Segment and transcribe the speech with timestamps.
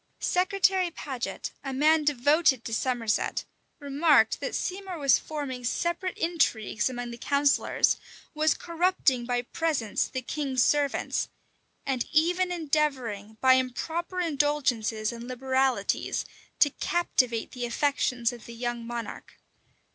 [0.19, 3.45] Secretary Paget, a man devoted to Somerset,
[3.77, 7.97] remarked that Seymour was forming separate intrigues among the counsellors;
[8.33, 11.29] was corrupting by presents the king's servants;
[11.85, 16.25] and even endeavoring, by improper indulgences and liberalities,
[16.57, 19.35] to captivate the affections of the young monarch.